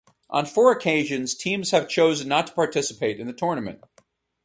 On 0.31 0.47
four 0.47 0.71
occasions 0.71 1.35
teams 1.35 1.69
have 1.69 1.87
chosen 1.87 2.27
not 2.27 2.47
to 2.47 2.53
participate 2.53 3.19
in 3.19 3.27
the 3.27 3.33
tournament. 3.33 3.83